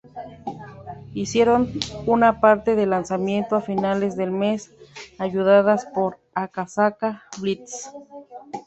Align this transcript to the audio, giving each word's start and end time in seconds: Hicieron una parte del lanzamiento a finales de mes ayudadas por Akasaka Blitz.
Hicieron 1.13 1.71
una 2.07 2.41
parte 2.41 2.75
del 2.75 2.89
lanzamiento 2.89 3.55
a 3.55 3.61
finales 3.61 4.15
de 4.17 4.31
mes 4.31 4.71
ayudadas 5.19 5.85
por 5.93 6.17
Akasaka 6.33 7.21
Blitz. 7.39 7.91